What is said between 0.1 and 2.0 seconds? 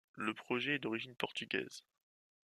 Le projet est d'origine portugaise.